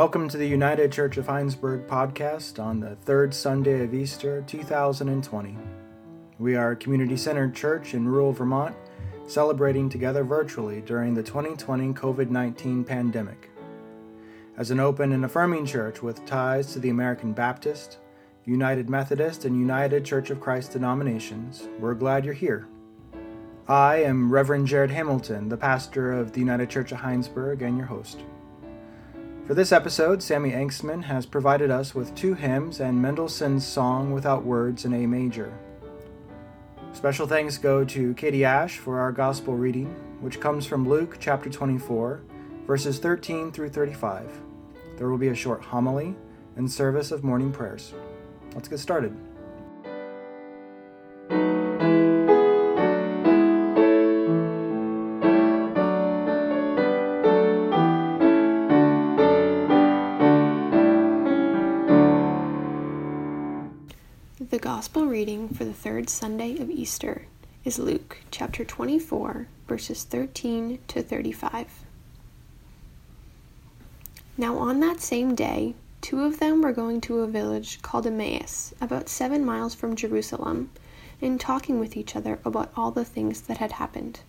Welcome 0.00 0.30
to 0.30 0.38
the 0.38 0.48
United 0.48 0.90
Church 0.90 1.18
of 1.18 1.26
Hinesburg 1.26 1.86
podcast 1.86 2.58
on 2.58 2.80
the 2.80 2.96
third 2.96 3.34
Sunday 3.34 3.84
of 3.84 3.92
Easter 3.92 4.42
2020. 4.46 5.58
We 6.38 6.56
are 6.56 6.70
a 6.70 6.76
community 6.76 7.18
centered 7.18 7.54
church 7.54 7.92
in 7.92 8.08
rural 8.08 8.32
Vermont, 8.32 8.74
celebrating 9.26 9.90
together 9.90 10.24
virtually 10.24 10.80
during 10.80 11.12
the 11.12 11.22
2020 11.22 11.92
COVID 11.92 12.30
19 12.30 12.82
pandemic. 12.82 13.50
As 14.56 14.70
an 14.70 14.80
open 14.80 15.12
and 15.12 15.22
affirming 15.22 15.66
church 15.66 16.02
with 16.02 16.24
ties 16.24 16.72
to 16.72 16.78
the 16.78 16.88
American 16.88 17.34
Baptist, 17.34 17.98
United 18.46 18.88
Methodist, 18.88 19.44
and 19.44 19.60
United 19.60 20.02
Church 20.02 20.30
of 20.30 20.40
Christ 20.40 20.72
denominations, 20.72 21.68
we're 21.78 21.92
glad 21.92 22.24
you're 22.24 22.32
here. 22.32 22.66
I 23.68 23.96
am 23.96 24.32
Reverend 24.32 24.66
Jared 24.66 24.92
Hamilton, 24.92 25.50
the 25.50 25.58
pastor 25.58 26.10
of 26.10 26.32
the 26.32 26.40
United 26.40 26.70
Church 26.70 26.90
of 26.90 27.00
Hinesburg, 27.00 27.60
and 27.60 27.76
your 27.76 27.88
host. 27.88 28.24
For 29.50 29.54
this 29.54 29.72
episode, 29.72 30.22
Sammy 30.22 30.52
Angstman 30.52 31.02
has 31.02 31.26
provided 31.26 31.72
us 31.72 31.92
with 31.92 32.14
two 32.14 32.34
hymns 32.34 32.78
and 32.78 33.02
Mendelssohn's 33.02 33.66
Song 33.66 34.12
Without 34.12 34.44
Words 34.44 34.84
in 34.84 34.94
A 34.94 35.06
major. 35.08 35.52
Special 36.92 37.26
thanks 37.26 37.58
go 37.58 37.84
to 37.84 38.14
Katie 38.14 38.44
Ashe 38.44 38.78
for 38.78 39.00
our 39.00 39.10
gospel 39.10 39.56
reading, 39.56 39.88
which 40.20 40.38
comes 40.38 40.66
from 40.66 40.88
Luke 40.88 41.16
chapter 41.18 41.50
24, 41.50 42.20
verses 42.64 43.00
13 43.00 43.50
through 43.50 43.70
35. 43.70 44.30
There 44.96 45.08
will 45.08 45.18
be 45.18 45.30
a 45.30 45.34
short 45.34 45.64
homily 45.64 46.14
and 46.54 46.70
service 46.70 47.10
of 47.10 47.24
morning 47.24 47.50
prayers. 47.50 47.92
Let's 48.54 48.68
get 48.68 48.78
started. 48.78 49.16
Reading 65.20 65.50
for 65.50 65.66
the 65.66 65.74
third 65.74 66.08
Sunday 66.08 66.56
of 66.62 66.70
Easter 66.70 67.26
is 67.62 67.78
Luke 67.78 68.20
chapter 68.30 68.64
24, 68.64 69.48
verses 69.68 70.04
13 70.04 70.78
to 70.88 71.02
35. 71.02 71.84
Now, 74.38 74.56
on 74.56 74.80
that 74.80 75.02
same 75.02 75.34
day, 75.34 75.74
two 76.00 76.22
of 76.22 76.40
them 76.40 76.62
were 76.62 76.72
going 76.72 77.02
to 77.02 77.18
a 77.18 77.26
village 77.26 77.82
called 77.82 78.06
Emmaus, 78.06 78.72
about 78.80 79.10
seven 79.10 79.44
miles 79.44 79.74
from 79.74 79.94
Jerusalem, 79.94 80.70
and 81.20 81.38
talking 81.38 81.78
with 81.78 81.98
each 81.98 82.16
other 82.16 82.38
about 82.42 82.72
all 82.74 82.90
the 82.90 83.04
things 83.04 83.42
that 83.42 83.58
had 83.58 83.72
happened. 83.72 84.20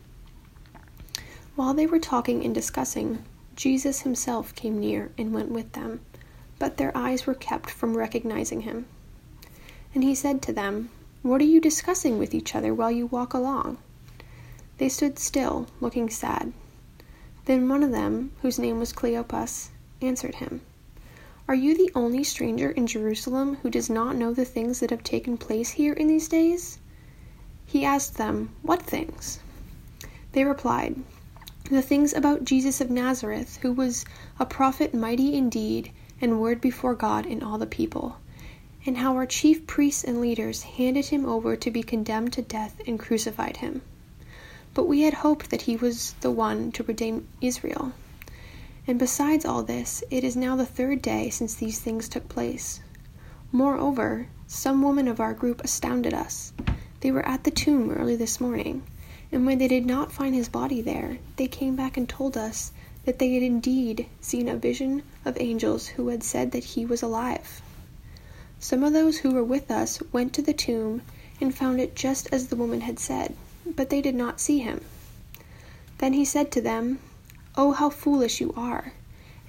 While 1.55 1.73
they 1.73 1.87
were 1.87 1.99
talking 1.99 2.43
and 2.43 2.53
discussing, 2.53 3.23
Jesus 3.55 4.01
himself 4.01 4.53
came 4.55 4.77
near 4.77 5.13
and 5.17 5.33
went 5.33 5.51
with 5.51 5.71
them, 5.71 6.01
but 6.59 6.75
their 6.75 6.91
eyes 6.97 7.25
were 7.25 7.33
kept 7.33 7.69
from 7.69 7.95
recognizing 7.95 8.63
him. 8.63 8.87
And 9.93 10.05
he 10.05 10.15
said 10.15 10.41
to 10.43 10.53
them, 10.53 10.89
What 11.21 11.41
are 11.41 11.45
you 11.45 11.59
discussing 11.59 12.17
with 12.17 12.33
each 12.33 12.55
other 12.55 12.73
while 12.73 12.89
you 12.89 13.07
walk 13.07 13.33
along? 13.33 13.77
They 14.77 14.87
stood 14.87 15.19
still, 15.19 15.67
looking 15.81 16.09
sad. 16.09 16.53
Then 17.43 17.67
one 17.67 17.83
of 17.83 17.91
them, 17.91 18.31
whose 18.41 18.57
name 18.57 18.79
was 18.79 18.93
Cleopas, 18.93 19.69
answered 20.01 20.35
him, 20.35 20.61
Are 21.45 21.55
you 21.55 21.75
the 21.75 21.91
only 21.93 22.23
stranger 22.23 22.71
in 22.71 22.87
Jerusalem 22.87 23.57
who 23.63 23.69
does 23.69 23.89
not 23.89 24.15
know 24.15 24.33
the 24.33 24.45
things 24.45 24.79
that 24.79 24.91
have 24.91 25.03
taken 25.03 25.37
place 25.37 25.71
here 25.71 25.91
in 25.91 26.07
these 26.07 26.29
days? 26.29 26.77
He 27.65 27.83
asked 27.83 28.15
them, 28.15 28.51
What 28.61 28.81
things? 28.81 29.39
They 30.31 30.45
replied, 30.45 31.03
The 31.69 31.81
things 31.81 32.13
about 32.13 32.45
Jesus 32.45 32.79
of 32.79 32.89
Nazareth, 32.89 33.59
who 33.61 33.73
was 33.73 34.05
a 34.39 34.45
prophet 34.45 34.93
mighty 34.93 35.33
in 35.35 35.49
deed 35.49 35.91
and 36.21 36.39
word 36.39 36.61
before 36.61 36.95
God 36.95 37.25
and 37.25 37.43
all 37.43 37.57
the 37.57 37.65
people 37.65 38.15
and 38.85 38.97
how 38.97 39.15
our 39.15 39.25
chief 39.25 39.67
priests 39.67 40.03
and 40.03 40.19
leaders 40.19 40.63
handed 40.63 41.05
him 41.05 41.25
over 41.25 41.55
to 41.55 41.69
be 41.69 41.83
condemned 41.83 42.33
to 42.33 42.41
death 42.41 42.81
and 42.87 42.99
crucified 42.99 43.57
him. 43.57 43.81
But 44.73 44.87
we 44.87 45.01
had 45.01 45.15
hoped 45.15 45.49
that 45.49 45.63
he 45.63 45.75
was 45.75 46.15
the 46.21 46.31
one 46.31 46.71
to 46.71 46.83
redeem 46.83 47.27
Israel. 47.41 47.93
And 48.87 48.97
besides 48.97 49.45
all 49.45 49.61
this, 49.61 50.03
it 50.09 50.23
is 50.23 50.35
now 50.35 50.55
the 50.55 50.65
third 50.65 51.01
day 51.01 51.29
since 51.29 51.53
these 51.53 51.79
things 51.79 52.09
took 52.09 52.27
place. 52.27 52.79
Moreover, 53.51 54.27
some 54.47 54.81
women 54.81 55.07
of 55.07 55.19
our 55.19 55.33
group 55.33 55.63
astounded 55.63 56.13
us. 56.13 56.51
They 57.01 57.11
were 57.11 57.25
at 57.25 57.43
the 57.43 57.51
tomb 57.51 57.91
early 57.91 58.15
this 58.15 58.41
morning, 58.41 58.83
and 59.31 59.45
when 59.45 59.59
they 59.59 59.67
did 59.67 59.85
not 59.85 60.11
find 60.11 60.33
his 60.33 60.49
body 60.49 60.81
there, 60.81 61.19
they 61.35 61.47
came 61.47 61.75
back 61.75 61.97
and 61.97 62.09
told 62.09 62.35
us 62.35 62.71
that 63.05 63.19
they 63.19 63.33
had 63.33 63.43
indeed 63.43 64.07
seen 64.19 64.47
a 64.47 64.55
vision 64.55 65.03
of 65.25 65.37
angels 65.39 65.87
who 65.87 66.07
had 66.07 66.23
said 66.23 66.51
that 66.51 66.63
he 66.63 66.85
was 66.85 67.01
alive. 67.01 67.61
Some 68.63 68.83
of 68.83 68.93
those 68.93 69.17
who 69.17 69.31
were 69.31 69.43
with 69.43 69.71
us 69.71 69.99
went 70.11 70.33
to 70.33 70.41
the 70.43 70.53
tomb 70.53 71.01
and 71.41 71.53
found 71.53 71.81
it 71.81 71.95
just 71.95 72.29
as 72.31 72.47
the 72.47 72.55
woman 72.55 72.81
had 72.81 72.99
said, 72.99 73.35
but 73.65 73.89
they 73.89 74.01
did 74.01 74.13
not 74.13 74.39
see 74.39 74.59
him. 74.59 74.81
Then 75.97 76.13
he 76.13 76.23
said 76.23 76.51
to 76.51 76.61
them, 76.61 76.99
Oh, 77.55 77.71
how 77.71 77.89
foolish 77.89 78.39
you 78.39 78.53
are, 78.55 78.93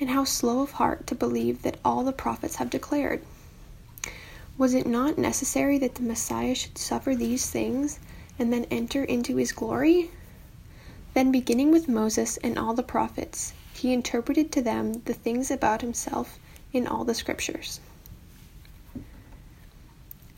and 0.00 0.08
how 0.08 0.24
slow 0.24 0.60
of 0.60 0.72
heart 0.72 1.06
to 1.08 1.14
believe 1.14 1.60
that 1.60 1.76
all 1.84 2.04
the 2.04 2.12
prophets 2.12 2.56
have 2.56 2.70
declared. 2.70 3.22
Was 4.56 4.72
it 4.72 4.86
not 4.86 5.18
necessary 5.18 5.76
that 5.76 5.96
the 5.96 6.02
Messiah 6.02 6.54
should 6.54 6.78
suffer 6.78 7.14
these 7.14 7.50
things 7.50 8.00
and 8.38 8.50
then 8.50 8.64
enter 8.70 9.04
into 9.04 9.36
his 9.36 9.52
glory? 9.52 10.10
Then, 11.12 11.30
beginning 11.30 11.70
with 11.70 11.86
Moses 11.86 12.38
and 12.38 12.58
all 12.58 12.72
the 12.72 12.82
prophets, 12.82 13.52
he 13.74 13.92
interpreted 13.92 14.50
to 14.52 14.62
them 14.62 15.02
the 15.04 15.12
things 15.12 15.50
about 15.50 15.82
himself 15.82 16.38
in 16.72 16.86
all 16.86 17.04
the 17.04 17.12
scriptures. 17.12 17.78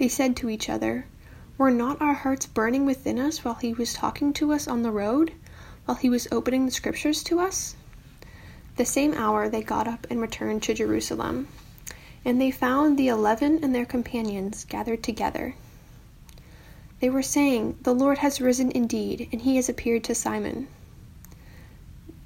They 0.00 0.08
said 0.08 0.34
to 0.36 0.48
each 0.48 0.70
other, 0.70 1.04
Were 1.58 1.70
not 1.70 2.00
our 2.00 2.14
hearts 2.14 2.46
burning 2.46 2.86
within 2.86 3.18
us 3.18 3.44
while 3.44 3.56
he 3.56 3.74
was 3.74 3.92
talking 3.92 4.32
to 4.32 4.50
us 4.50 4.66
on 4.66 4.80
the 4.80 4.90
road, 4.90 5.34
while 5.84 5.98
he 5.98 6.08
was 6.08 6.26
opening 6.32 6.64
the 6.64 6.72
scriptures 6.72 7.22
to 7.24 7.38
us? 7.38 7.76
The 8.76 8.86
same 8.86 9.12
hour 9.12 9.46
they 9.46 9.60
got 9.60 9.86
up 9.86 10.06
and 10.08 10.18
returned 10.18 10.62
to 10.62 10.72
Jerusalem. 10.72 11.48
And 12.24 12.40
they 12.40 12.50
found 12.50 12.96
the 12.96 13.08
eleven 13.08 13.62
and 13.62 13.74
their 13.74 13.84
companions 13.84 14.64
gathered 14.64 15.02
together. 15.02 15.54
They 17.00 17.10
were 17.10 17.20
saying, 17.22 17.76
The 17.82 17.94
Lord 17.94 18.16
has 18.24 18.40
risen 18.40 18.70
indeed, 18.70 19.28
and 19.32 19.42
he 19.42 19.56
has 19.56 19.68
appeared 19.68 20.04
to 20.04 20.14
Simon. 20.14 20.68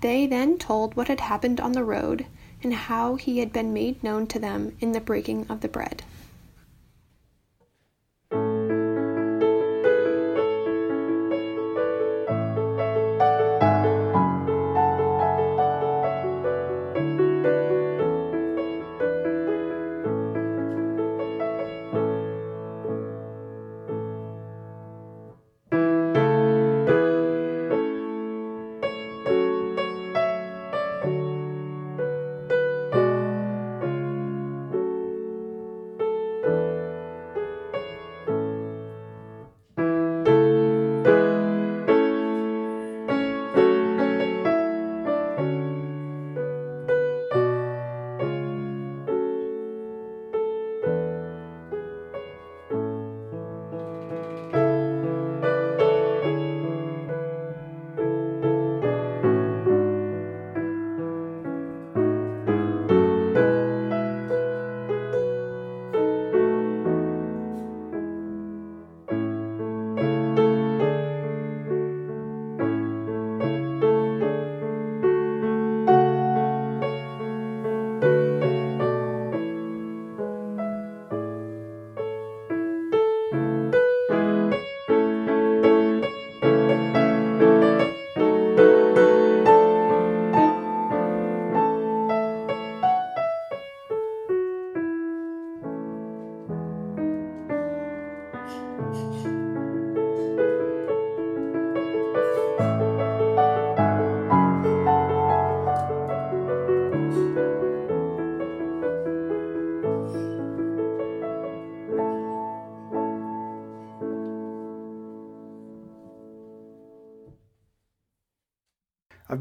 They 0.01 0.29
then 0.29 0.59
told 0.59 0.95
what 0.95 1.09
had 1.09 1.23
happened 1.23 1.59
on 1.59 1.73
the 1.73 1.83
road, 1.83 2.27
and 2.63 2.73
how 2.73 3.17
he 3.17 3.41
had 3.41 3.53
been 3.53 3.73
made 3.75 4.01
known 4.05 4.29
to 4.29 4.39
them 4.39 4.77
in 4.79 4.93
the 4.93 5.01
breaking 5.01 5.47
of 5.49 5.61
the 5.61 5.67
bread. 5.67 6.05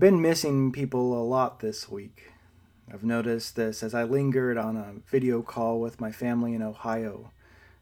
Been 0.03 0.21
missing 0.21 0.69
people 0.69 1.17
a 1.17 1.23
lot 1.23 1.61
this 1.61 1.87
week. 1.87 2.33
I've 2.93 3.05
noticed 3.05 3.55
this 3.55 3.81
as 3.81 3.93
I 3.93 4.03
lingered 4.03 4.57
on 4.57 4.75
a 4.75 4.95
video 5.09 5.41
call 5.41 5.79
with 5.79 6.01
my 6.01 6.11
family 6.11 6.53
in 6.53 6.61
Ohio, 6.61 7.31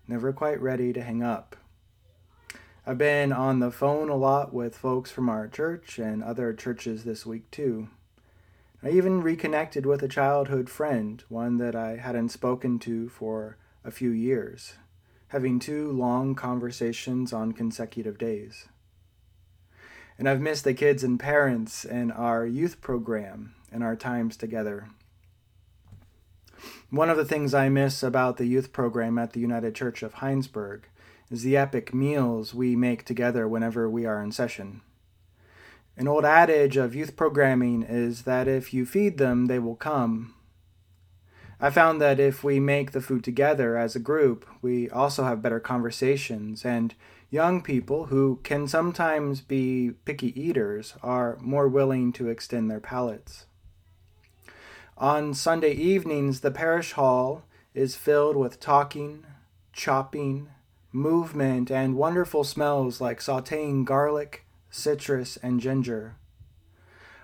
never 0.08 0.32
quite 0.32 0.62
ready 0.62 0.94
to 0.94 1.02
hang 1.02 1.24
up. 1.24 1.56
I've 2.86 3.00
been 3.00 3.34
on 3.34 3.58
the 3.58 3.72
phone 3.72 4.10
a 4.10 4.16
lot 4.16 4.54
with 4.54 4.78
folks 4.78 5.10
from 5.10 5.30
our 5.30 5.48
church 5.48 5.98
and 5.98 6.24
other 6.24 6.54
churches 6.54 7.06
this 7.06 7.26
week, 7.26 7.50
too. 7.50 7.90
I 8.84 8.92
even 8.92 9.24
reconnected 9.24 9.88
with 9.88 10.04
a 10.04 10.08
childhood 10.08 10.70
friend, 10.70 11.24
one 11.28 11.58
that 11.58 11.76
I 11.76 11.98
hadn't 11.98 12.30
spoken 12.30 12.78
to 12.82 13.10
for 13.10 13.58
a 13.84 13.90
few 13.90 14.12
years, 14.12 14.76
having 15.30 15.58
two 15.58 15.92
long 15.92 16.36
conversations 16.36 17.34
on 17.34 17.54
consecutive 17.54 18.20
days. 18.20 18.68
And 20.18 20.30
I've 20.30 20.42
missed 20.42 20.64
the 20.64 20.74
kids 20.74 21.04
and 21.04 21.20
parents 21.20 21.86
and 21.86 22.12
our 22.12 22.46
youth 22.46 22.82
program 22.82 23.56
and 23.72 23.84
our 23.84 23.96
times 23.96 24.38
together. 24.38 24.90
One 26.90 27.10
of 27.10 27.18
the 27.18 27.26
things 27.26 27.54
I 27.54 27.70
miss 27.70 28.04
about 28.04 28.38
the 28.38 28.46
youth 28.46 28.74
program 28.74 29.18
at 29.18 29.34
the 29.34 29.40
United 29.40 29.74
Church 29.74 30.04
of 30.04 30.16
Hinesburg 30.16 30.82
is 31.30 31.44
the 31.44 31.56
epic 31.56 31.94
meals 31.94 32.54
we 32.54 32.76
make 32.76 33.06
together 33.06 33.48
whenever 33.48 33.90
we 33.90 34.06
are 34.06 34.22
in 34.22 34.32
session. 34.32 34.82
An 35.98 36.08
old 36.08 36.26
adage 36.26 36.78
of 36.78 36.96
youth 36.96 37.16
programming 37.16 37.84
is 37.84 38.24
that 38.24 38.48
if 38.48 38.74
you 38.74 38.86
feed 38.86 39.18
them, 39.18 39.46
they 39.46 39.60
will 39.60 39.76
come. 39.76 40.34
I 41.64 41.70
found 41.70 42.02
that 42.02 42.20
if 42.20 42.44
we 42.44 42.60
make 42.60 42.92
the 42.92 43.02
food 43.02 43.24
together 43.24 43.78
as 43.78 43.96
a 43.96 44.00
group, 44.00 44.48
we 44.64 44.90
also 44.90 45.24
have 45.26 45.44
better 45.44 45.60
conversations, 45.60 46.66
and 46.66 46.96
young 47.30 47.62
people 47.62 48.08
who 48.08 48.40
can 48.42 48.68
sometimes 48.68 49.42
be 49.42 49.92
picky 50.04 50.40
eaters 50.40 50.96
are 51.04 51.38
more 51.40 51.68
willing 51.68 52.14
to 52.14 52.30
extend 52.30 52.72
their 52.72 52.80
palates. 52.80 53.46
On 54.98 55.36
Sunday 55.36 55.74
evenings, 55.74 56.42
the 56.42 56.50
parish 56.50 56.94
hall 56.94 57.44
is 57.76 57.96
filled 57.96 58.38
with 58.38 58.60
talking, 58.60 59.24
chopping, 59.72 60.50
movement, 60.92 61.70
and 61.70 61.96
wonderful 61.96 62.44
smells 62.44 63.00
like 63.00 63.20
sauteing 63.20 63.86
garlic, 63.86 64.46
citrus, 64.72 65.38
and 65.38 65.60
ginger. 65.60 66.16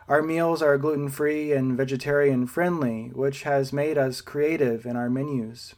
Our 0.08 0.22
meals 0.22 0.62
are 0.62 0.78
gluten 0.78 1.10
free 1.10 1.52
and 1.52 1.76
vegetarian 1.76 2.48
friendly, 2.48 3.12
which 3.14 3.44
has 3.44 3.74
made 3.74 3.98
us 3.98 4.22
creative 4.22 4.86
in 4.86 4.96
our 4.96 5.10
menus. 5.10 5.76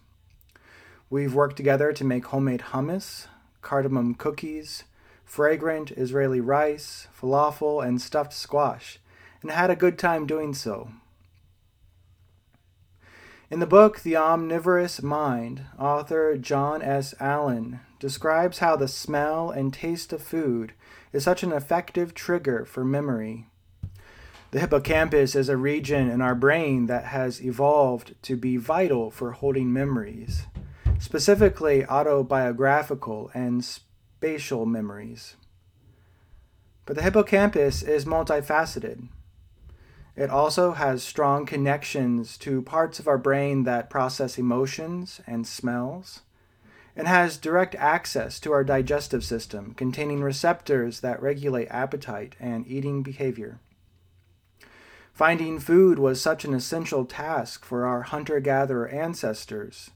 We've 1.10 1.34
worked 1.34 1.58
together 1.58 1.92
to 1.94 2.04
make 2.04 2.28
homemade 2.28 2.66
hummus, 2.72 3.26
cardamom 3.64 4.14
cookies, 4.14 4.84
fragrant 5.26 5.90
Israeli 5.92 6.40
rice, 6.40 7.08
falafel, 7.20 7.84
and 7.84 8.00
stuffed 8.00 8.34
squash, 8.34 9.00
and 9.42 9.50
had 9.50 9.72
a 9.72 9.76
good 9.76 9.98
time 9.98 10.28
doing 10.28 10.54
so. 10.54 10.92
In 13.50 13.60
the 13.60 13.66
book 13.66 14.02
The 14.02 14.16
Omnivorous 14.16 15.02
Mind, 15.02 15.64
author 15.80 16.38
John 16.38 16.84
S. 16.84 17.16
Allen 17.20 17.80
describes 17.98 18.60
how 18.60 18.76
the 18.76 18.88
smell 18.88 19.50
and 19.50 19.74
taste 19.74 20.14
of 20.14 20.22
food 20.22 20.74
is 21.12 21.24
such 21.24 21.42
an 21.42 21.52
effective 21.52 22.14
trigger 22.14 22.64
for 22.64 22.86
memory. 22.86 23.48
The 24.51 24.60
hippocampus 24.60 25.36
is 25.36 25.48
a 25.48 25.57
region 25.57 26.10
in 26.10 26.22
our 26.22 26.34
brain 26.34 26.88
that 26.88 27.06
has 27.06 27.40
evolved 27.40 28.16
to 28.24 28.36
be 28.36 28.57
vital 28.57 29.12
for 29.12 29.34
holding 29.34 29.72
memories, 29.72 30.48
specifically 30.98 31.86
autobiographical 31.86 33.30
and 33.36 33.63
spatial 33.63 34.66
memories. 34.66 35.36
But 36.88 36.96
the 36.96 37.04
hippocampus 37.04 37.84
is 37.84 38.06
multifaceted. 38.06 39.10
It 40.16 40.31
also 40.31 40.72
has 40.72 41.04
strong 41.04 41.45
connections 41.45 42.36
to 42.40 42.63
parts 42.63 42.98
of 42.98 43.07
our 43.07 43.19
brain 43.19 43.66
that 43.66 43.92
process 43.92 44.40
emotions 44.40 45.22
and 45.28 45.45
smells, 45.45 46.22
and 46.95 47.07
has 47.07 47.38
direct 47.38 47.75
access 47.75 48.40
to 48.40 48.52
our 48.52 48.63
digestive 48.63 49.24
system, 49.24 49.75
containing 49.75 50.24
receptors 50.24 51.02
that 51.02 51.22
regulate 51.22 51.68
appetite 51.68 52.36
and 52.40 52.66
eating 52.68 53.04
behavior. 53.04 53.60
Finding 55.19 55.60
food 55.60 56.00
was 56.00 56.21
such 56.21 56.45
an 56.45 56.54
essential 56.54 57.04
task 57.04 57.66
for 57.66 57.85
our 57.85 58.04
hunter 58.04 58.40
gatherer 58.40 58.88
ancestors 58.88 59.92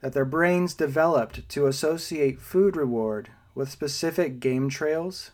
that 0.00 0.12
their 0.12 0.24
brains 0.24 0.74
developed 0.74 1.48
to 1.50 1.68
associate 1.68 2.40
food 2.40 2.76
reward 2.76 3.28
with 3.54 3.70
specific 3.70 4.40
game 4.40 4.68
trails, 4.68 5.30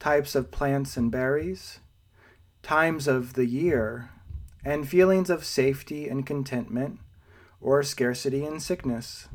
types 0.00 0.34
of 0.34 0.50
plants 0.50 0.96
and 0.96 1.12
berries, 1.12 1.78
times 2.64 3.06
of 3.06 3.34
the 3.34 3.46
year, 3.46 4.10
and 4.64 4.88
feelings 4.88 5.30
of 5.30 5.44
safety 5.44 6.08
and 6.08 6.26
contentment, 6.26 6.98
or 7.60 7.84
scarcity 7.84 8.44
and 8.44 8.60
sickness. 8.60 9.28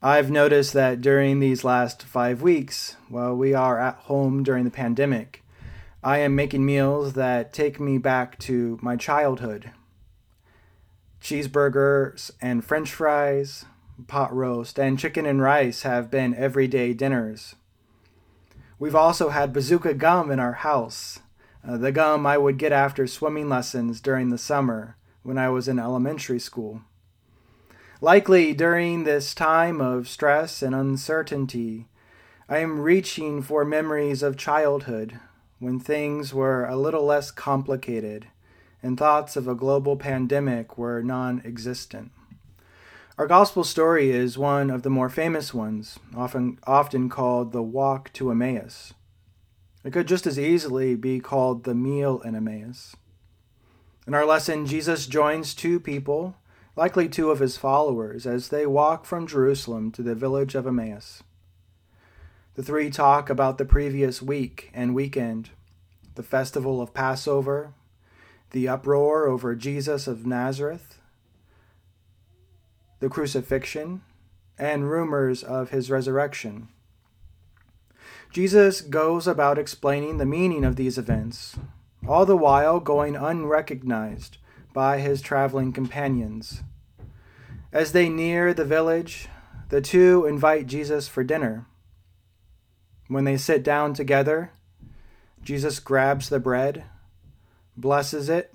I've 0.00 0.30
noticed 0.30 0.72
that 0.72 1.02
during 1.02 1.40
these 1.40 1.64
last 1.64 2.02
five 2.02 2.40
weeks, 2.40 2.96
while 3.10 3.36
we 3.36 3.52
are 3.52 3.78
at 3.78 3.96
home 3.96 4.42
during 4.42 4.64
the 4.64 4.70
pandemic, 4.70 5.42
I 6.02 6.18
am 6.18 6.36
making 6.36 6.64
meals 6.64 7.14
that 7.14 7.52
take 7.52 7.80
me 7.80 7.98
back 7.98 8.38
to 8.40 8.78
my 8.80 8.94
childhood. 8.94 9.72
Cheeseburgers 11.20 12.30
and 12.40 12.64
french 12.64 12.92
fries, 12.92 13.64
pot 14.06 14.32
roast, 14.32 14.78
and 14.78 14.96
chicken 14.96 15.26
and 15.26 15.42
rice 15.42 15.82
have 15.82 16.08
been 16.08 16.36
everyday 16.36 16.92
dinners. 16.92 17.56
We've 18.78 18.94
also 18.94 19.30
had 19.30 19.52
bazooka 19.52 19.94
gum 19.94 20.30
in 20.30 20.38
our 20.38 20.52
house, 20.52 21.18
uh, 21.66 21.76
the 21.76 21.90
gum 21.90 22.26
I 22.26 22.38
would 22.38 22.58
get 22.58 22.70
after 22.70 23.08
swimming 23.08 23.48
lessons 23.48 24.00
during 24.00 24.30
the 24.30 24.38
summer 24.38 24.96
when 25.24 25.36
I 25.36 25.48
was 25.48 25.66
in 25.66 25.80
elementary 25.80 26.38
school. 26.38 26.82
Likely 28.00 28.54
during 28.54 29.02
this 29.02 29.34
time 29.34 29.80
of 29.80 30.08
stress 30.08 30.62
and 30.62 30.76
uncertainty, 30.76 31.88
I 32.48 32.58
am 32.58 32.78
reaching 32.78 33.42
for 33.42 33.64
memories 33.64 34.22
of 34.22 34.36
childhood 34.36 35.18
when 35.58 35.80
things 35.80 36.32
were 36.32 36.64
a 36.64 36.76
little 36.76 37.04
less 37.04 37.30
complicated 37.30 38.26
and 38.82 38.96
thoughts 38.96 39.36
of 39.36 39.48
a 39.48 39.54
global 39.54 39.96
pandemic 39.96 40.78
were 40.78 41.02
non 41.02 41.42
existent. 41.44 42.12
Our 43.16 43.26
gospel 43.26 43.64
story 43.64 44.10
is 44.10 44.38
one 44.38 44.70
of 44.70 44.82
the 44.82 44.90
more 44.90 45.08
famous 45.08 45.52
ones, 45.52 45.98
often, 46.14 46.58
often 46.64 47.08
called 47.08 47.50
the 47.50 47.62
Walk 47.62 48.12
to 48.12 48.30
Emmaus. 48.30 48.94
It 49.82 49.92
could 49.92 50.06
just 50.06 50.26
as 50.26 50.38
easily 50.38 50.94
be 50.94 51.18
called 51.18 51.64
the 51.64 51.74
meal 51.74 52.20
in 52.20 52.36
Emmaus. 52.36 52.94
In 54.06 54.14
our 54.14 54.24
lesson, 54.24 54.66
Jesus 54.66 55.06
joins 55.06 55.52
two 55.52 55.80
people, 55.80 56.36
likely 56.76 57.08
two 57.08 57.30
of 57.30 57.40
his 57.40 57.56
followers, 57.56 58.24
as 58.24 58.48
they 58.48 58.66
walk 58.66 59.04
from 59.04 59.26
Jerusalem 59.26 59.90
to 59.92 60.02
the 60.02 60.14
village 60.14 60.54
of 60.54 60.66
Emmaus. 60.66 61.22
The 62.58 62.64
three 62.64 62.90
talk 62.90 63.30
about 63.30 63.56
the 63.56 63.64
previous 63.64 64.20
week 64.20 64.68
and 64.74 64.92
weekend, 64.92 65.50
the 66.16 66.24
festival 66.24 66.82
of 66.82 66.92
Passover, 66.92 67.72
the 68.50 68.66
uproar 68.66 69.28
over 69.28 69.54
Jesus 69.54 70.08
of 70.08 70.26
Nazareth, 70.26 70.98
the 72.98 73.08
crucifixion, 73.08 74.02
and 74.58 74.90
rumors 74.90 75.44
of 75.44 75.70
his 75.70 75.88
resurrection. 75.88 76.66
Jesus 78.32 78.80
goes 78.80 79.28
about 79.28 79.56
explaining 79.56 80.18
the 80.18 80.26
meaning 80.26 80.64
of 80.64 80.74
these 80.74 80.98
events, 80.98 81.56
all 82.08 82.26
the 82.26 82.36
while 82.36 82.80
going 82.80 83.14
unrecognized 83.14 84.38
by 84.74 84.98
his 84.98 85.22
traveling 85.22 85.72
companions. 85.72 86.64
As 87.72 87.92
they 87.92 88.08
near 88.08 88.52
the 88.52 88.64
village, 88.64 89.28
the 89.68 89.80
two 89.80 90.26
invite 90.26 90.66
Jesus 90.66 91.06
for 91.06 91.22
dinner. 91.22 91.64
When 93.08 93.24
they 93.24 93.36
sit 93.36 93.62
down 93.62 93.94
together, 93.94 94.52
Jesus 95.42 95.80
grabs 95.80 96.28
the 96.28 96.38
bread, 96.38 96.84
blesses 97.76 98.28
it, 98.28 98.54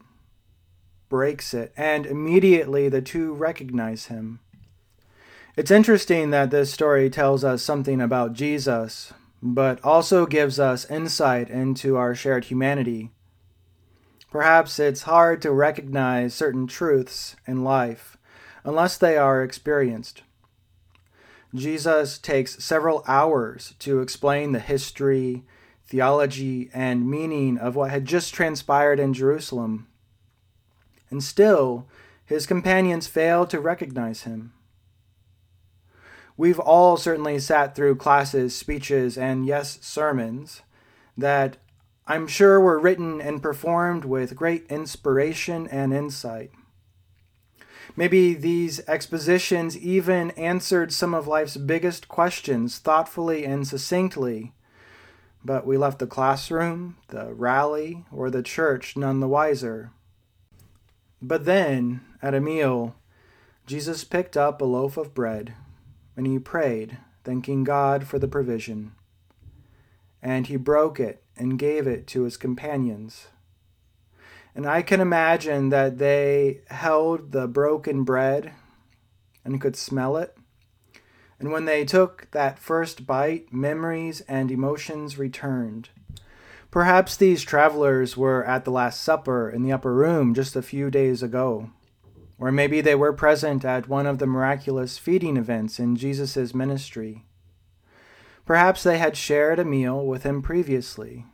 breaks 1.10 1.54
it, 1.54 1.74
and 1.76 2.06
immediately 2.06 2.88
the 2.88 3.02
two 3.02 3.34
recognize 3.34 4.06
him. 4.06 4.40
It's 5.56 5.72
interesting 5.72 6.30
that 6.32 6.52
this 6.52 6.72
story 6.72 7.10
tells 7.10 7.44
us 7.44 7.62
something 7.62 8.02
about 8.02 8.34
Jesus, 8.34 9.14
but 9.42 9.84
also 9.84 10.26
gives 10.26 10.60
us 10.60 10.90
insight 10.90 11.50
into 11.50 11.98
our 11.98 12.16
shared 12.16 12.46
humanity. 12.46 13.12
Perhaps 14.32 14.80
it's 14.80 15.04
hard 15.04 15.42
to 15.44 15.52
recognize 15.52 16.34
certain 16.34 16.66
truths 16.66 17.36
in 17.46 17.64
life 17.64 18.18
unless 18.64 18.98
they 18.98 19.18
are 19.18 19.44
experienced. 19.44 20.24
Jesus 21.54 22.18
takes 22.18 22.64
several 22.64 23.04
hours 23.08 23.76
to 23.80 24.02
explain 24.02 24.52
the 24.52 24.60
history, 24.60 25.44
theology, 25.86 26.70
and 26.74 27.10
meaning 27.10 27.58
of 27.58 27.76
what 27.76 27.92
had 27.92 28.06
just 28.06 28.34
transpired 28.34 29.00
in 29.00 29.14
Jerusalem. 29.14 29.88
And 31.12 31.24
still, 31.24 31.88
his 32.26 32.48
companions 32.48 33.08
failed 33.08 33.52
to 33.52 33.60
recognize 33.60 34.24
him. 34.24 34.54
We've 36.36 36.60
all 36.60 36.98
certainly 36.98 37.38
sat 37.38 37.76
through 37.76 37.98
classes, 37.98 38.56
speeches, 38.56 39.18
and 39.18 39.46
yes, 39.46 39.78
sermons 39.82 40.64
that 41.16 41.58
I'm 42.08 42.28
sure 42.28 42.60
were 42.60 42.80
written 42.80 43.22
and 43.22 43.44
performed 43.44 44.04
with 44.04 44.36
great 44.36 44.66
inspiration 44.70 45.68
and 45.68 45.94
insight. 45.94 46.52
Maybe 47.96 48.34
these 48.34 48.80
expositions 48.88 49.78
even 49.78 50.32
answered 50.32 50.92
some 50.92 51.14
of 51.14 51.28
life's 51.28 51.58
biggest 51.58 52.08
questions 52.08 52.80
thoughtfully 52.80 53.46
and 53.46 53.68
succinctly, 53.68 54.54
but 55.46 55.68
we 55.68 55.78
left 55.78 56.00
the 56.00 56.08
classroom, 56.08 56.98
the 57.10 57.34
rally, 57.34 58.06
or 58.12 58.30
the 58.30 58.42
church 58.42 58.98
none 58.98 59.20
the 59.20 59.28
wiser. 59.28 59.92
But 61.22 61.46
then, 61.46 62.02
at 62.22 62.34
a 62.34 62.42
meal, 62.42 62.96
Jesus 63.68 64.04
picked 64.04 64.36
up 64.36 64.60
a 64.60 64.66
loaf 64.66 64.98
of 64.98 65.14
bread 65.14 65.54
and 66.18 66.26
he 66.26 66.40
prayed, 66.40 66.98
thanking 67.24 67.64
God 67.64 68.08
for 68.08 68.18
the 68.18 68.28
provision. 68.28 68.94
And 70.22 70.48
he 70.48 70.56
broke 70.56 71.00
it 71.00 71.24
and 71.38 71.60
gave 71.60 71.86
it 71.86 72.08
to 72.08 72.24
his 72.24 72.38
companions. 72.38 73.28
And 74.56 74.66
I 74.66 74.82
can 74.82 75.02
imagine 75.02 75.70
that 75.70 75.98
they 75.98 76.62
held 76.68 77.32
the 77.32 77.48
broken 77.48 78.04
bread 78.04 78.54
and 79.44 79.60
could 79.60 79.76
smell 79.76 80.18
it. 80.18 80.38
And 81.40 81.52
when 81.52 81.66
they 81.66 81.84
took 81.84 82.30
that 82.32 82.60
first 82.60 83.06
bite, 83.06 83.52
memories 83.52 84.22
and 84.22 84.52
emotions 84.52 85.18
returned. 85.18 85.90
Perhaps 86.72 87.18
these 87.18 87.44
travelers 87.44 88.16
were 88.16 88.44
at 88.46 88.66
the 88.66 88.72
Last 88.72 89.02
Supper 89.02 89.50
in 89.50 89.62
the 89.62 89.72
upper 89.72 89.94
room 89.94 90.34
just 90.34 90.56
a 90.56 90.62
few 90.62 90.90
days 90.90 91.22
ago. 91.22 91.70
Or 92.40 92.52
maybe 92.52 92.82
they 92.82 92.96
were 92.96 93.14
present 93.14 93.64
at 93.64 93.88
one 93.88 94.06
of 94.06 94.18
the 94.18 94.26
miraculous 94.26 94.98
feeding 94.98 95.38
events 95.38 95.80
in 95.80 95.96
Jesus' 95.96 96.54
ministry. 96.54 97.26
Perhaps 98.46 98.84
they 98.84 98.98
had 98.98 99.16
shared 99.16 99.60
a 99.60 99.66
meal 99.66 100.06
with 100.06 100.24
him 100.24 100.42
previously, 100.42 101.26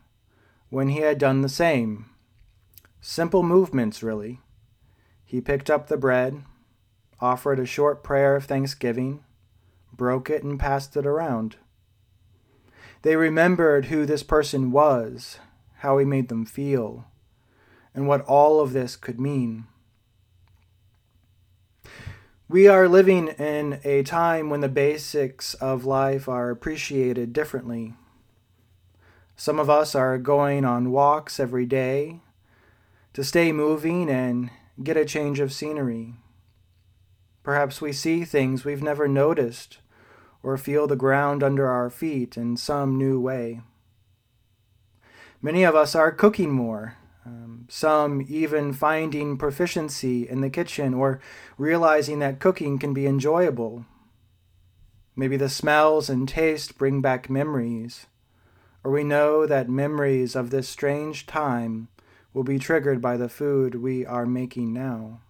when 0.69 0.89
he 0.89 0.99
had 0.99 1.17
done 1.17 1.41
the 1.41 1.49
same. 1.49 2.05
Simple 3.01 3.43
movements, 3.43 4.03
really. 4.03 4.41
He 5.23 5.39
picked 5.39 5.69
up 5.69 5.87
the 5.87 5.97
bread, 5.97 6.43
offered 7.21 7.59
a 7.59 7.65
short 7.65 8.03
prayer 8.03 8.35
of 8.35 8.45
thanksgiving, 8.45 9.23
broke 9.93 10.29
it, 10.29 10.43
and 10.43 10.59
passed 10.59 10.97
it 10.97 11.05
around. 11.05 11.55
They 13.01 13.15
remembered 13.15 13.85
who 13.85 14.05
this 14.05 14.23
person 14.23 14.71
was, 14.71 15.39
how 15.77 15.97
he 15.97 16.05
made 16.05 16.27
them 16.27 16.45
feel, 16.45 17.05
and 17.95 18.07
what 18.07 18.25
all 18.25 18.59
of 18.59 18.73
this 18.73 18.97
could 18.97 19.19
mean. 19.19 19.65
We 22.49 22.67
are 22.67 22.89
living 22.89 23.29
in 23.29 23.79
a 23.83 24.03
time 24.03 24.49
when 24.49 24.59
the 24.59 24.67
basics 24.67 25.53
of 25.53 25.85
life 25.85 26.27
are 26.27 26.49
appreciated 26.49 27.31
differently. 27.31 27.93
Some 29.37 29.59
of 29.59 29.69
us 29.69 29.95
are 29.95 30.17
going 30.17 30.65
on 30.65 30.91
walks 30.91 31.39
every 31.39 31.65
day 31.65 32.21
to 33.13 33.23
stay 33.23 33.51
moving 33.51 34.09
and 34.09 34.49
get 34.83 34.97
a 34.97 35.05
change 35.05 35.39
of 35.39 35.53
scenery. 35.53 36.13
Perhaps 37.43 37.81
we 37.81 37.91
see 37.91 38.23
things 38.23 38.63
we've 38.63 38.83
never 38.83 39.07
noticed 39.07 39.79
or 40.43 40.57
feel 40.57 40.87
the 40.87 40.95
ground 40.95 41.43
under 41.43 41.67
our 41.67 41.89
feet 41.89 42.37
in 42.37 42.55
some 42.55 42.97
new 42.97 43.19
way. 43.19 43.61
Many 45.41 45.63
of 45.63 45.75
us 45.75 45.95
are 45.95 46.11
cooking 46.11 46.51
more 46.51 46.97
um, 47.29 47.65
some 47.69 48.25
even 48.27 48.73
finding 48.73 49.37
proficiency 49.37 50.27
in 50.27 50.41
the 50.41 50.49
kitchen 50.49 50.93
or 50.93 51.19
realizing 51.57 52.19
that 52.19 52.39
cooking 52.39 52.79
can 52.79 52.93
be 52.93 53.05
enjoyable. 53.05 53.85
Maybe 55.15 55.37
the 55.37 55.49
smells 55.49 56.09
and 56.09 56.27
taste 56.27 56.77
bring 56.77 57.01
back 57.01 57.29
memories, 57.29 58.07
or 58.83 58.91
we 58.91 59.03
know 59.03 59.45
that 59.45 59.69
memories 59.69 60.35
of 60.35 60.49
this 60.49 60.69
strange 60.69 61.25
time 61.25 61.89
will 62.33 62.43
be 62.43 62.59
triggered 62.59 63.01
by 63.01 63.17
the 63.17 63.29
food 63.29 63.75
we 63.75 64.05
are 64.05 64.25
making 64.25 64.73
now. 64.73 65.21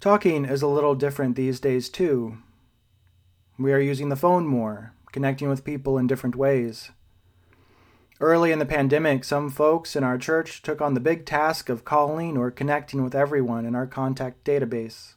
Talking 0.00 0.44
is 0.44 0.62
a 0.62 0.66
little 0.66 0.94
different 0.94 1.36
these 1.36 1.60
days, 1.60 1.88
too. 1.88 2.38
We 3.58 3.72
are 3.72 3.80
using 3.80 4.10
the 4.10 4.16
phone 4.16 4.46
more, 4.46 4.92
connecting 5.12 5.48
with 5.48 5.64
people 5.64 5.96
in 5.96 6.06
different 6.06 6.36
ways. 6.36 6.90
Early 8.20 8.50
in 8.50 8.58
the 8.58 8.66
pandemic, 8.66 9.24
some 9.24 9.50
folks 9.50 9.94
in 9.94 10.02
our 10.02 10.16
church 10.16 10.62
took 10.62 10.80
on 10.80 10.94
the 10.94 11.00
big 11.00 11.26
task 11.26 11.68
of 11.68 11.84
calling 11.84 12.36
or 12.36 12.50
connecting 12.50 13.02
with 13.02 13.14
everyone 13.14 13.66
in 13.66 13.74
our 13.74 13.86
contact 13.86 14.44
database. 14.44 15.14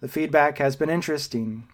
The 0.00 0.08
feedback 0.08 0.58
has 0.58 0.76
been 0.76 0.90
interesting. 0.90 1.66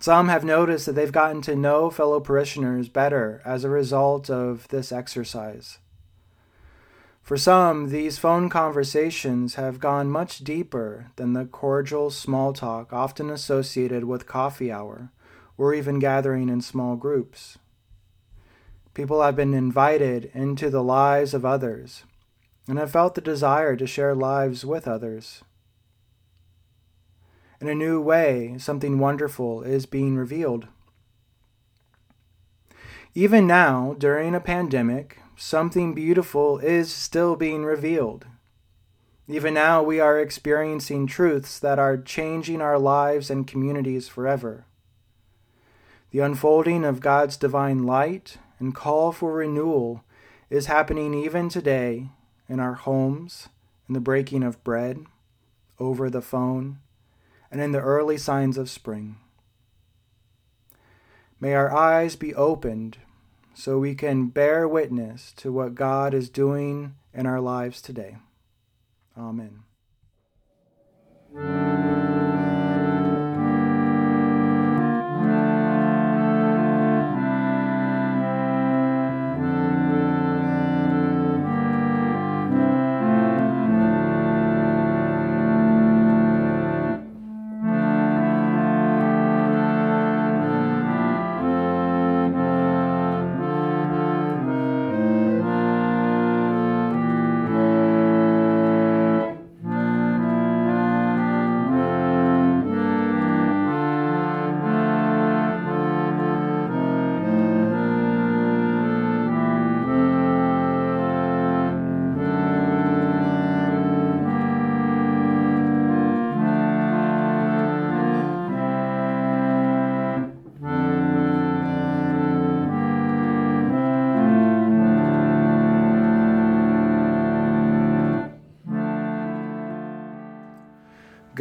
Some 0.00 0.28
have 0.28 0.44
noticed 0.44 0.86
that 0.86 0.92
they've 0.92 1.12
gotten 1.12 1.42
to 1.42 1.54
know 1.54 1.90
fellow 1.90 2.18
parishioners 2.18 2.88
better 2.88 3.40
as 3.44 3.62
a 3.62 3.70
result 3.70 4.28
of 4.28 4.66
this 4.68 4.90
exercise. 4.90 5.78
For 7.22 7.36
some, 7.36 7.90
these 7.90 8.18
phone 8.18 8.48
conversations 8.48 9.54
have 9.54 9.78
gone 9.78 10.10
much 10.10 10.40
deeper 10.40 11.12
than 11.14 11.32
the 11.32 11.44
cordial 11.44 12.10
small 12.10 12.52
talk 12.52 12.92
often 12.92 13.30
associated 13.30 14.04
with 14.04 14.26
coffee 14.26 14.72
hour 14.72 15.12
or 15.56 15.72
even 15.72 16.00
gathering 16.00 16.48
in 16.48 16.60
small 16.60 16.96
groups. 16.96 17.58
People 18.92 19.22
have 19.22 19.36
been 19.36 19.54
invited 19.54 20.30
into 20.34 20.68
the 20.68 20.82
lives 20.82 21.32
of 21.32 21.44
others 21.44 22.02
and 22.66 22.78
have 22.78 22.90
felt 22.90 23.14
the 23.14 23.20
desire 23.20 23.76
to 23.76 23.86
share 23.86 24.14
lives 24.14 24.64
with 24.64 24.88
others. 24.88 25.42
In 27.60 27.68
a 27.68 27.74
new 27.74 28.00
way, 28.00 28.56
something 28.58 28.98
wonderful 28.98 29.62
is 29.62 29.86
being 29.86 30.16
revealed. 30.16 30.66
Even 33.14 33.46
now, 33.46 33.94
during 33.98 34.34
a 34.34 34.40
pandemic, 34.40 35.18
something 35.36 35.92
beautiful 35.92 36.58
is 36.58 36.90
still 36.90 37.36
being 37.36 37.62
revealed. 37.62 38.24
Even 39.28 39.52
now, 39.52 39.82
we 39.82 40.00
are 40.00 40.18
experiencing 40.18 41.06
truths 41.06 41.58
that 41.58 41.78
are 41.78 41.98
changing 41.98 42.62
our 42.62 42.78
lives 42.78 43.28
and 43.28 43.46
communities 43.46 44.08
forever. 44.08 44.64
The 46.10 46.20
unfolding 46.20 46.86
of 46.86 47.00
God's 47.00 47.36
divine 47.36 47.84
light 47.84 48.38
and 48.58 48.74
call 48.74 49.12
for 49.12 49.34
renewal 49.34 50.04
is 50.48 50.64
happening 50.64 51.12
even 51.12 51.50
today 51.50 52.08
in 52.48 52.60
our 52.60 52.74
homes, 52.74 53.50
in 53.88 53.94
the 53.94 54.00
breaking 54.00 54.42
of 54.42 54.64
bread, 54.64 55.04
over 55.78 56.08
the 56.08 56.22
phone, 56.22 56.78
and 57.50 57.60
in 57.60 57.72
the 57.72 57.80
early 57.80 58.16
signs 58.16 58.56
of 58.56 58.70
spring. 58.70 59.16
May 61.42 61.54
our 61.54 61.74
eyes 61.74 62.14
be 62.14 62.32
opened 62.36 62.98
so 63.52 63.76
we 63.76 63.96
can 63.96 64.28
bear 64.28 64.68
witness 64.68 65.32
to 65.38 65.50
what 65.50 65.74
God 65.74 66.14
is 66.14 66.30
doing 66.30 66.94
in 67.12 67.26
our 67.26 67.40
lives 67.40 67.82
today. 67.82 68.18
Amen. 69.18 69.64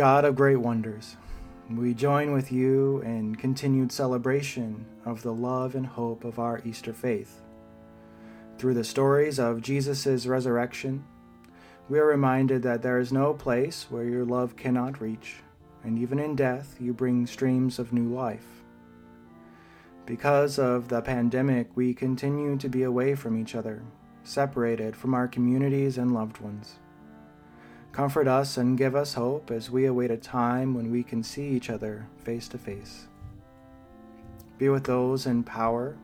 God 0.02 0.26
of 0.26 0.36
great 0.36 0.56
wonders, 0.56 1.16
we 1.70 1.94
join 1.94 2.32
with 2.32 2.52
you 2.52 3.02
in 3.02 3.36
continued 3.36 3.92
celebration 3.92 4.84
of 5.06 5.22
the 5.22 5.32
love 5.32 5.76
and 5.76 5.86
hope 5.86 6.24
of 6.24 6.40
our 6.40 6.60
Easter 6.66 6.92
faith. 6.92 7.40
Through 8.58 8.74
the 8.74 8.84
stories 8.84 9.38
of 9.38 9.62
Jesus' 9.62 10.26
resurrection, 10.26 11.06
we 11.88 12.00
are 12.00 12.08
reminded 12.08 12.64
that 12.64 12.82
there 12.82 12.98
is 12.98 13.14
no 13.14 13.36
place 13.36 13.86
where 13.92 14.06
your 14.06 14.26
love 14.26 14.56
cannot 14.56 15.00
reach, 15.00 15.36
and 15.84 16.00
even 16.00 16.18
in 16.18 16.36
death 16.36 16.78
you 16.80 16.94
bring 16.94 17.28
streams 17.28 17.78
of 17.78 17.94
new 17.94 18.12
life. 18.12 18.64
Because 20.08 20.58
of 20.58 20.88
the 20.88 21.04
pandemic, 21.04 21.70
we 21.76 21.94
continue 21.94 22.58
to 22.58 22.68
be 22.68 22.82
away 22.82 23.14
from 23.14 23.40
each 23.40 23.54
other, 23.54 23.84
separated 24.24 24.96
from 24.96 25.14
our 25.14 25.28
communities 25.28 26.00
and 26.00 26.12
loved 26.12 26.40
ones. 26.40 26.80
Comfort 27.92 28.28
us 28.28 28.56
and 28.56 28.78
give 28.78 28.96
us 28.96 29.16
hope 29.16 29.52
as 29.52 29.70
we 29.70 29.86
await 29.86 30.12
a 30.12 30.18
time 30.18 30.74
when 30.74 30.92
we 30.92 31.04
can 31.04 31.24
see 31.24 31.50
each 31.50 31.70
other 31.70 32.08
face 32.24 32.48
to 32.48 32.58
face. 32.58 33.08
Be 34.58 34.70
with 34.70 34.86
those 34.86 35.26
in 35.26 35.44
power 35.44 35.98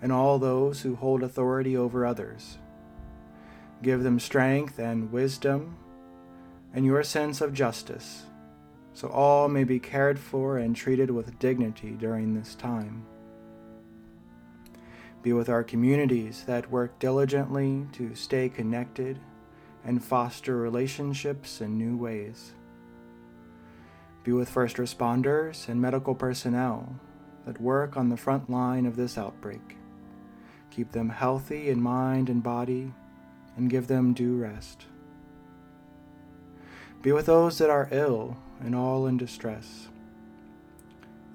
and 0.00 0.12
all 0.12 0.38
those 0.38 0.80
who 0.80 0.96
hold 0.96 1.22
authority 1.22 1.76
over 1.76 2.06
others. 2.06 2.56
Give 3.82 4.02
them 4.02 4.18
strength 4.18 4.78
and 4.78 5.12
wisdom 5.12 5.76
and 6.72 6.86
your 6.86 7.02
sense 7.02 7.42
of 7.42 7.52
justice, 7.52 8.24
so 8.94 9.08
all 9.08 9.48
may 9.48 9.64
be 9.64 9.78
cared 9.78 10.18
for 10.18 10.56
and 10.56 10.74
treated 10.74 11.10
with 11.10 11.38
dignity 11.38 11.90
during 11.90 12.32
this 12.32 12.54
time. 12.54 13.04
Be 15.22 15.34
with 15.34 15.50
our 15.50 15.64
communities 15.64 16.44
that 16.46 16.70
work 16.70 16.98
diligently 16.98 17.86
to 17.92 18.14
stay 18.14 18.48
connected 18.48 19.18
and 19.84 20.02
foster 20.02 20.56
relationships 20.56 21.60
in 21.60 21.78
new 21.78 21.96
ways. 21.96 22.52
Be 24.22 24.32
with 24.32 24.50
first 24.50 24.76
responders 24.76 25.68
and 25.68 25.80
medical 25.80 26.14
personnel 26.14 26.96
that 27.46 27.60
work 27.60 27.96
on 27.96 28.08
the 28.08 28.16
front 28.16 28.50
line 28.50 28.84
of 28.84 28.96
this 28.96 29.16
outbreak. 29.16 29.76
Keep 30.70 30.92
them 30.92 31.08
healthy 31.08 31.70
in 31.70 31.82
mind 31.82 32.28
and 32.28 32.42
body, 32.42 32.92
and 33.56 33.70
give 33.70 33.86
them 33.86 34.12
due 34.12 34.36
rest. 34.36 34.86
Be 37.02 37.12
with 37.12 37.26
those 37.26 37.58
that 37.58 37.70
are 37.70 37.88
ill 37.90 38.36
and 38.60 38.74
all 38.74 39.06
in 39.06 39.16
distress. 39.16 39.88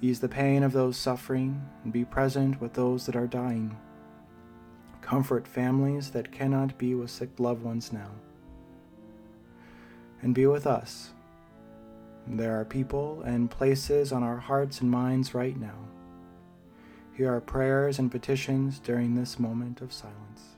Ease 0.02 0.20
the 0.20 0.30
pain 0.30 0.62
of 0.62 0.74
those 0.74 0.96
suffering 0.96 1.68
and 1.84 1.92
be 1.92 2.06
present 2.06 2.62
with 2.62 2.74
those 2.74 3.06
that 3.08 3.16
are 3.16 3.28
dying. 3.28 3.76
Comfort 5.02 5.48
families 5.48 6.12
that 6.12 6.32
cannot 6.32 6.78
be 6.78 6.94
with 6.94 7.10
sick 7.10 7.40
loved 7.40 7.64
ones 7.64 7.92
now. 7.92 8.12
And 10.22 10.34
be 10.34 10.46
with 10.46 10.66
us. 10.66 11.12
There 12.28 12.60
are 12.60 12.66
people 12.66 13.22
and 13.22 13.52
places 13.52 14.12
on 14.12 14.24
our 14.24 14.38
hearts 14.38 14.82
and 14.82 14.90
minds 14.90 15.36
right 15.36 15.56
now. 15.56 15.78
Hear 17.14 17.32
our 17.32 17.42
prayers 17.42 18.00
and 18.00 18.12
petitions 18.12 18.80
during 18.80 19.16
this 19.16 19.40
moment 19.40 19.82
of 19.82 19.94
silence. 19.94 20.56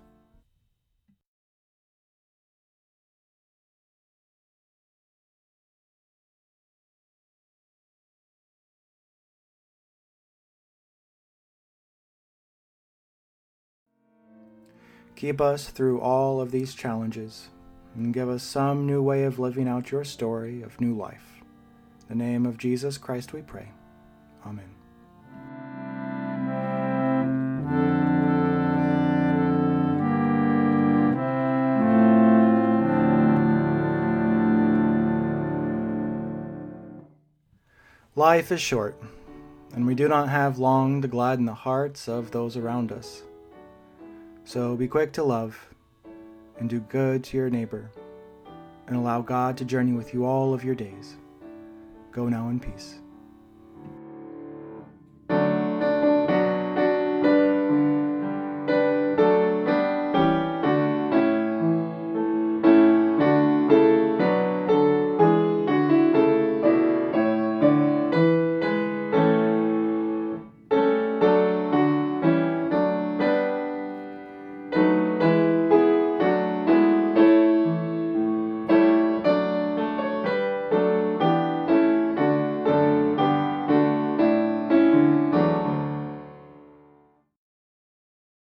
Keep 15.16 15.42
us 15.42 15.70
through 15.70 16.00
all 16.00 16.40
of 16.40 16.52
these 16.52 16.76
challenges 16.76 17.50
and 17.98 18.14
give 18.14 18.30
us 18.30 18.44
some 18.44 18.86
new 18.86 19.02
way 19.02 19.24
of 19.24 19.40
living 19.40 19.68
out 19.68 19.92
your 19.92 20.04
story 20.04 20.62
of 20.62 20.80
new 20.80 20.96
life. 20.96 21.42
In 22.10 22.20
the 22.20 22.24
name 22.24 22.46
of 22.46 22.58
Jesus 22.58 22.98
Christ 22.98 23.34
we 23.34 23.42
pray. 23.42 23.70
Amen. 24.46 24.70
Life 38.16 38.52
is 38.52 38.62
short, 38.62 38.96
and 39.74 39.86
we 39.86 39.96
do 39.96 40.08
not 40.08 40.30
have 40.30 40.60
long 40.60 41.02
to 41.02 41.08
gladden 41.08 41.46
the 41.46 41.54
hearts 41.54 42.08
of 42.08 42.32
those 42.32 42.56
around 42.58 42.92
us. 42.92 43.24
So 44.44 44.76
be 44.76 44.88
quick 44.88 45.14
to 45.14 45.24
love 45.24 45.68
and 46.60 46.70
do 46.70 46.80
good 46.80 47.24
to 47.26 47.38
your 47.38 47.50
neighbor 47.50 47.90
and 48.88 48.96
allow 48.96 49.22
God 49.22 49.58
to 49.58 49.66
journey 49.66 49.94
with 49.94 50.14
you 50.14 50.26
all 50.26 50.54
of 50.54 50.64
your 50.64 50.76
days. 50.76 51.18
Go 52.12 52.30
now 52.30 52.50
in 52.50 52.60
peace. 52.60 53.00